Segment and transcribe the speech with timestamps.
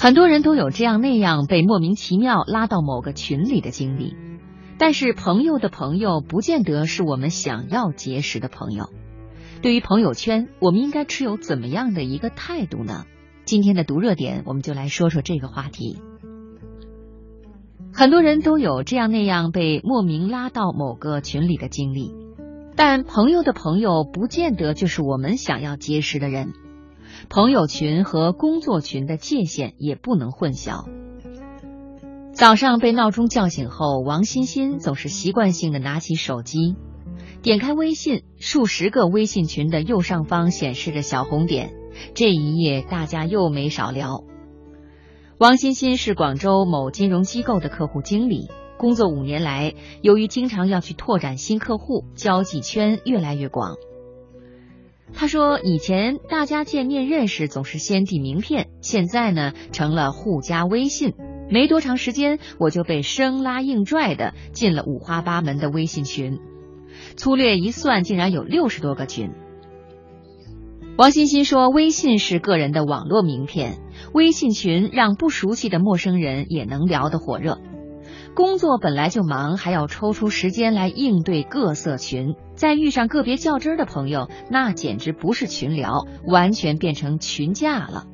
[0.00, 4.14] 很多人都有这样那样被莫名其妙拉到某个群里的经历，
[4.78, 8.90] 但是朋友的朋友不见得是我们想要结识的朋友。
[9.60, 13.06] 对于朋友圈，我们应该持有怎么样的一个态度呢？
[13.44, 15.98] 今天的读热点，我们就来说说这个话题。
[17.92, 22.14] 很多人都有这样那样被莫名拉到某个群里的经历，
[22.76, 26.52] 但朋友的朋友不见得就是我们想要结识的人。
[27.28, 30.86] 朋友群和工作群的界限也不能混淆。
[32.32, 36.76] 早上被闹钟叫醒后，王欣欣总是习惯性的拿起手机，
[37.42, 41.74] 点开微信，数十个微信群的右上方显示着小红点。
[42.14, 44.22] 这一夜大家又没少聊。
[45.38, 53.74] 王欣欣是广州某金融机构的客户经理，工作五年来，由于经常要去拓展新客户，交际圈越来越广。
[55.14, 61.14] 他说：“以前大家见面认识总是先递名片，现在呢成了互加微信。
[61.50, 66.38] 没多长时间，我就被生拉硬拽的进了五花八门的微信群。
[67.16, 69.32] 粗略一算，竟然有六十多个群。”
[70.98, 73.78] 王欣欣说：“微信是个人的网络名片，
[74.12, 77.58] 微信群让不熟悉的陌生人也能聊得火热。”
[78.34, 88.06] 工作本来就忙，还要抽出时间来应对各色群，再遇上个别较真的朋友，那简直不是群聊，完全变成群架了。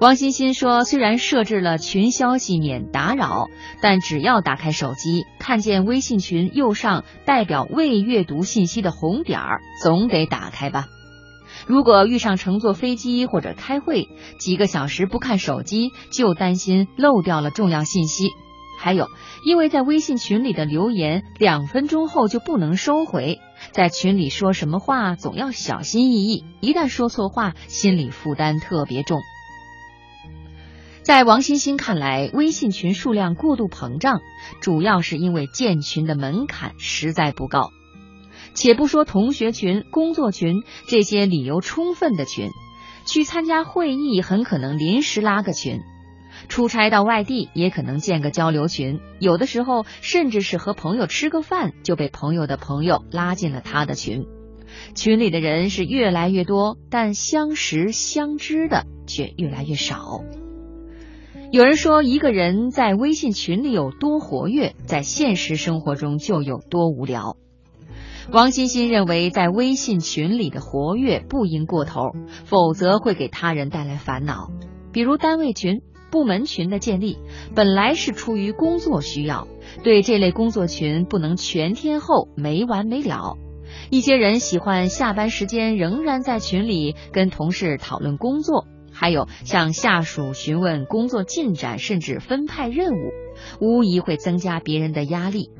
[0.00, 3.46] 王欣欣说：“虽然设置了群消息免打扰，
[3.80, 10.86] 但只要打开手机，看见微信群右上代表未阅读信息的红点儿，总得打开吧。
[11.66, 18.28] 如果遇上乘坐飞机或者开会，几个小时不看手机，就担心漏掉了重要信息。”
[18.78, 19.08] 还有，
[19.44, 23.40] 因为在微信群里的留言两分钟后就不能收回，
[23.72, 29.20] 在群里说什么话总要小心翼翼，一旦说错话，心理负担特别重。
[31.02, 34.20] 在王欣欣看来，微信群数量过度膨胀，
[34.60, 37.70] 主要是因为建群的门槛实在不高。
[38.54, 42.50] 且不说同学群、工作群这些理由充分的群，
[43.04, 45.80] 去参加会议很可能临时拉个群。
[46.48, 54.26] 出差到外地也可能建个交流群，有的时候甚至是和朋友吃个饭就被朋友的朋友拉进了他的群。
[54.94, 60.22] 群里的人是越来越多，但相识相知的却越来越少。
[61.52, 67.36] 有人说，一个人在微信群里有多活跃，在现实生活中就有多无聊。
[68.32, 72.10] 王欣欣认为，在微信群里的活跃不应过头，
[72.44, 74.50] 否则会给他人带来烦恼，
[74.92, 75.82] 比如单位群。
[76.14, 77.18] 部门群的建立
[77.56, 79.48] 本来是出于工作需要，
[79.82, 83.36] 对这类工作群不能全天候没完没了。
[83.90, 93.10] 一些人喜欢下班时间仍然在群里跟同事讨论工作，还有向下属询问工作进展，甚至分派任务，
[93.60, 95.50] 无疑会增加别人的压力。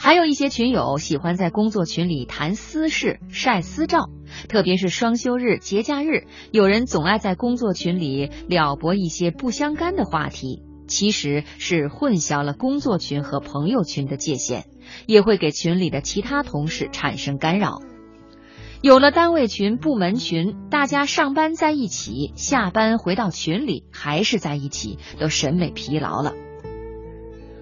[0.00, 4.08] 还有一些群友喜欢在工作群里谈私事、晒私照，
[4.48, 14.66] 特别是双休日、节假日，有人总爱在工作群里撩拨一些不相干的话题，其实是混淆了工作群和朋友群的界限，
[15.06, 17.82] 也会给群里的其他同事产生干扰。
[18.80, 26.34] 有了单位群、部门群，大家上班在一起，下班回到群里还是在一起，都审美疲劳了。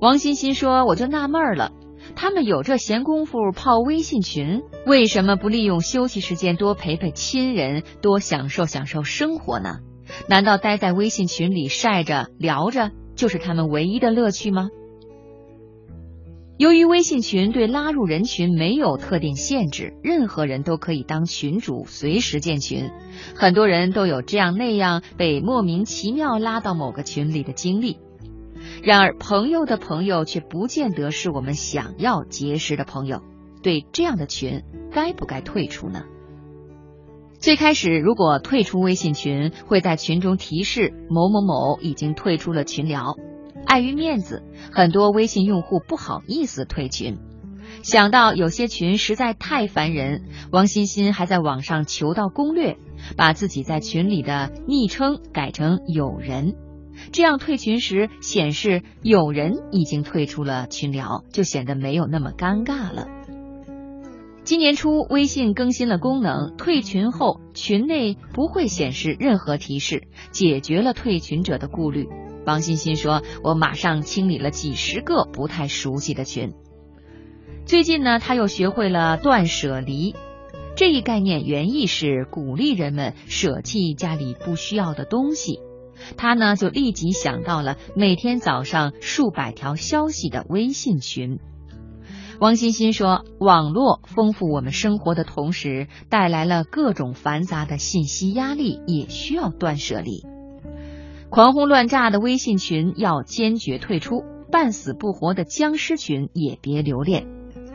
[0.00, 1.72] 王欣欣说：“我就纳闷了。”
[2.16, 9.78] 他们有这闲工夫泡微信群，为什么不利用休息时间多陪陪亲人，多享受享受生活呢？
[10.28, 14.68] 难道待在微信群里晒着聊着就是他们唯一的乐趣吗？
[16.58, 22.90] 由于微信群对拉入人群没有特定限制，任何人都可以当群主，随时建群，
[23.34, 27.96] 很多人都有这样那样被莫名其妙拉到某个群里的经历。
[28.82, 33.22] 然而，朋友的朋友却不见得是我们想要结识的朋友。
[33.62, 36.04] 对这样的群，该不该退出呢？
[37.38, 43.16] 最开始，如果退出微信群，会在群中提示某某某已经退出了群聊。
[43.66, 44.42] 碍于面子，
[44.72, 47.18] 很多微信用户不好意思退群。
[47.82, 52.76] 想到有些群实在太烦人，王欣欣还在网上求到攻略，
[53.16, 56.54] 把自己在群里的昵称改成“友人”。
[57.12, 63.06] 这样退群时显示有人已经退出了群聊，就显得没有那么尴尬了。
[64.42, 72.08] 今年初，微信更新了功能，退群后群内不会显示任何提示，解决了退群者的顾虑。
[72.46, 76.54] 王欣欣说：“我马上清理了几十个不太熟悉的群。”
[77.66, 80.16] 最近呢，他又学会了断舍离，
[80.74, 85.60] 这一概念原意是鼓励人们舍弃家里不需要的东西。
[86.16, 91.38] 他呢就立即想到了每天早上数百条消息的微信群。
[92.38, 100.24] 王欣欣说：“网络丰富我们生活的同时，带来了各种繁杂的信息压力，也需要断舍离。
[101.28, 107.26] 狂轰乱炸的微信群要坚决退出，半死不活的僵尸群也别留恋。”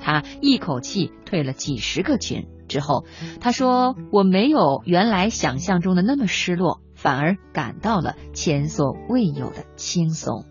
[0.00, 3.04] 他一口气退了几十个群之后，
[3.40, 10.44] 他说：“我没有原来想象中的那么失落，反而感到了前所未有的轻松。”